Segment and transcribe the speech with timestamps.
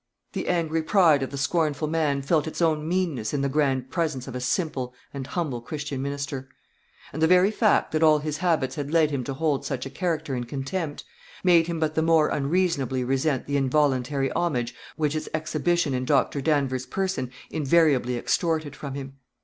[0.33, 4.27] The angry pride of the scornful man felt its own meanness in the grand presence
[4.27, 6.49] of a simple and humble Christian minister.
[7.13, 9.91] And the very fact that all his habits had led him to hold such a
[9.91, 11.03] character in contempt,
[11.43, 16.41] made him but the more unreasonably resent the involuntary homage which its exhibition in Dr.
[16.41, 19.19] Danvers's person invariably extorted from him.